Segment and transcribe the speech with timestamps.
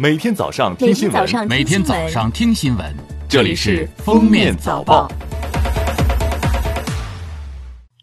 [0.00, 2.96] 每天早上听新闻，每天早上听新闻，
[3.28, 5.06] 这里是《封面早报》。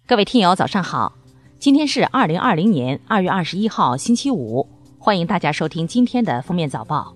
[0.06, 1.16] 各位听友，早上好！
[1.58, 4.70] 今天是二零二零年二月二十一号，星期五。
[5.00, 7.16] 欢迎大家收听今天的《封面早报》。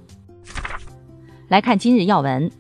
[1.47, 2.51] 来看今日要闻：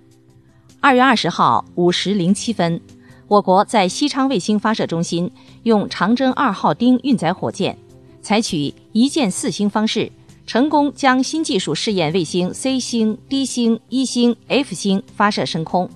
[0.79, 2.79] 二月二十号五时零七分，
[3.27, 5.31] 我国在西昌卫星发射中心
[5.63, 7.75] 用长征二号丁运载火箭，
[8.21, 10.11] 采取一箭四星方式。
[10.51, 15.89] 成功将新技术试验卫星 C 星、D 星、一星、F 星发射升空，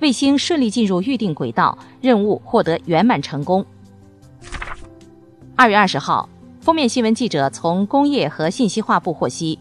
[0.00, 3.64] 卫星顺利进入预定轨道，任务获得圆满成功。
[5.56, 6.28] 二月二十号，
[6.60, 9.58] 封面新闻记者从工业和信息化部获悉，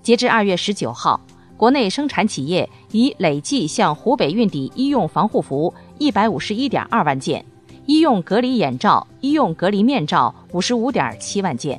[0.00, 1.20] 截至二月十九号，
[1.58, 7.44] 国内生产企业已累计向湖北运抵医用防护服一百五十一点二万件，
[7.84, 11.78] 医用隔离眼罩、医用隔离面罩五十五点七万件。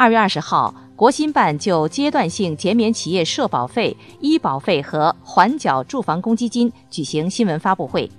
[0.00, 8.10] 二月二十号，国新办就阶段性减免企业社保费、医保费和缓缴住房公积金举行新闻发布会。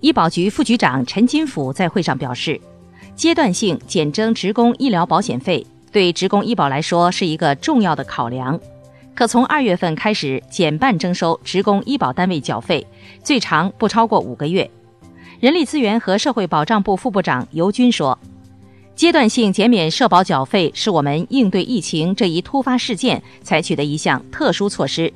[0.00, 2.60] 医保局副局长陈金甫在会上表示，
[3.14, 8.58] 阶段性减征职工医疗保险费对职工医保来说是一个重要的考量，
[9.14, 12.84] 可从二月份开始减半征收职工医保单位缴费，
[13.22, 14.68] 最长不超过五个月。
[15.38, 18.18] 人力资源和社会保障部副部长尤军说。
[18.96, 25.12] 阶段性减免社保缴费是我们应对疫情这一突发事件采取的一项特殊措施，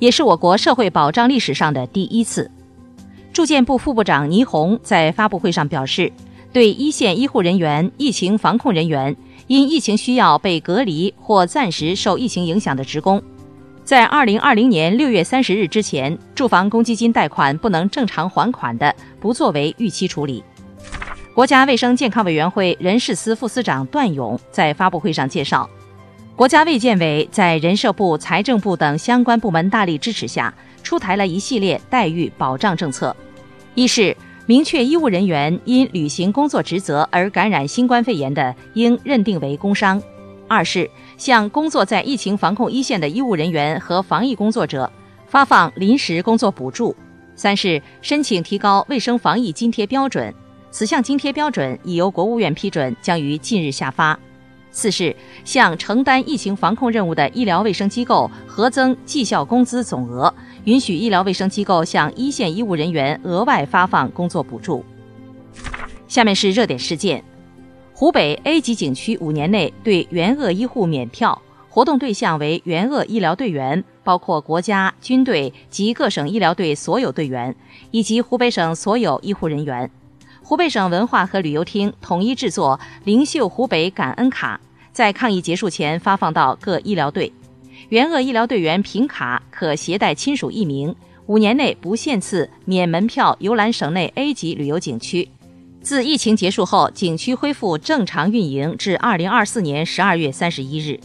[0.00, 2.50] 也是我国社会保障历史上的第一次。
[3.32, 6.12] 住建部副部长倪虹在发布会上表示，
[6.52, 13.22] 对一线医护人员、疫情防控人员因疫情需要被隔离或暂时受疫情影响的职工，
[13.84, 20.42] 在二零二零年六月三十日之前，住房公积金贷款不能正常还款的，不作为逾期处理。
[21.32, 25.68] 国家卫生健康委员会人事司副司长段勇在发布会上介绍，
[26.34, 33.14] 国家卫健委在人社部、财政部等相关部门大力支持下，出台了一系列待遇保障政策。
[33.76, 34.14] 一是
[34.44, 40.00] 明确医务人员因履行工作职责而感染新冠肺炎的，应认定为工伤；
[40.48, 44.90] 二是向工作在疫情防控一线的医务人员和防疫工作者
[45.28, 46.92] 发放临时工作补助；
[47.36, 50.34] 三是申请提高卫生防疫津贴标准。
[50.70, 54.18] 此项津贴标准已由国务院批准，将于近日下发。
[54.72, 55.14] 四是
[55.44, 60.32] 向承担疫情防控任务的医疗卫生机构核增绩效工资总额，
[60.62, 64.84] 允许医疗卫生机构向一线医务人员额外发放工作补助。
[66.06, 67.24] 下面是热点事件：
[67.92, 77.54] 湖北 A 级景区五年内对援鄂医护免票，活动对象为援鄂医疗队员，包括国家、军队及各省医疗队所有队员，
[77.90, 79.90] 以及湖北省所有医护人员。
[80.50, 87.32] 湖北省文化和旅游厅统一制作“灵秀湖北感恩卡”，在抗疫结束前发放到各医疗队。
[87.90, 90.92] 援鄂医疗队员凭卡可携带亲属一名，
[91.26, 95.28] 五年内不限次免门票游览省内 A 级旅游景区。
[95.82, 100.98] 自疫情结束后，景区恢复正常运营至二零二四年十二月三十一日。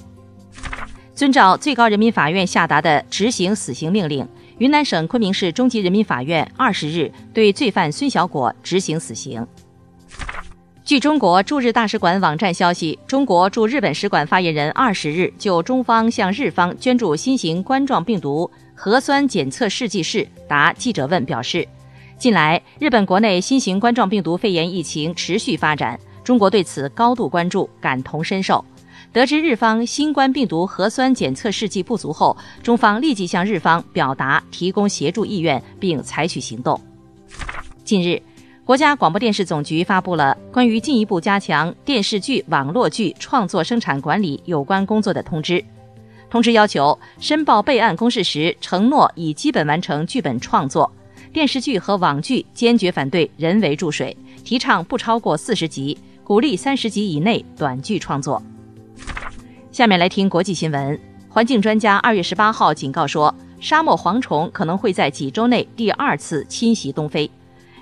[1.14, 4.28] 遵照最高人民法院下达的执行死刑命令。
[4.58, 9.46] 云南省昆明市中级人民法院二十日对罪犯孙小果执行死刑。
[10.86, 21.68] 据中国驻日大使馆网站消息，中国驻日本使馆发言人二十日就中方向日方捐助新型冠状病毒核酸检测试剂室答记者问表示，
[22.18, 28.66] 近来日本国内新型冠状病毒肺炎疫情持续发展，中国对此高度关注，感同身受。
[29.14, 36.82] 得知日方新冠病毒核酸检测试剂不足后，中方立即向日方表达提供协助意愿，并采取行动。
[37.84, 38.20] 近日，
[38.66, 45.64] 国家广播电视总局发布了关于进一步加强电视剧、网络剧创作生产管理有关工作的通知。
[46.28, 50.92] 通知要求，申报备案公示时承诺已基本完成剧本创作。
[51.32, 58.42] 电视剧和网剧坚决反对人为注水，提倡不超过四十集，鼓励三十集以内短剧创作。
[59.72, 61.00] 下面来听国际新闻。
[61.30, 67.30] 环境专家二月十八号警告说，沙漠蝗虫可能会在几周内第二次侵袭东非。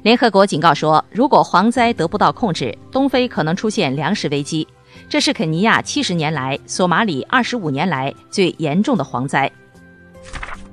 [0.01, 4.67] 联合国警告说，如果蝗灾得不到控制，东非可能出现粮食危机。
[5.07, 9.49] 这是肯尼亚七十年来、索马里二十五年来最严重的蝗灾。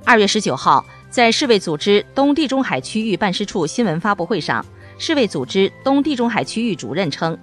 [0.05, 4.67] 二月十九号，在世卫组织东地中海区域办事处新闻发布会上，
[4.99, 7.39] 世卫组织东地中海区域主任称。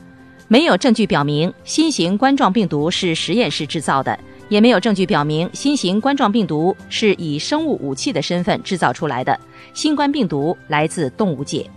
[0.50, 4.18] 没有证据表明新型冠状病毒是实验室制造的，
[4.48, 9.38] 也没有证据表明新型冠状病毒是以生物武器的身份制造出来的。
[9.74, 11.70] 新冠病毒来自动物界。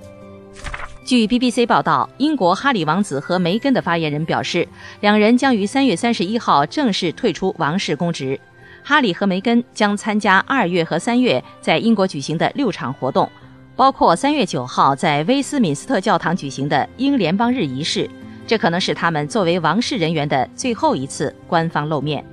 [1.05, 4.69] 据 BBC 报道，英国哈里王子和梅根的发言人表示，
[5.00, 8.38] 两人将于三月三十一号正式退出王室公职。
[8.84, 13.28] 哈里和梅根将参加二月和三月在英国举行的六场活动，
[13.75, 18.08] 包括三月九号在威斯敏斯特教堂举行的英联邦日仪式。
[18.50, 22.25] 这可能是他们作为王室人员的最后一次官方露面。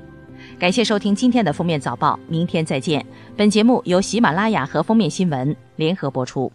[0.58, 3.06] 感谢收听今天的封面早报，明天再见。
[3.36, 6.52] 本节目由喜马拉雅和封面新闻联合播出。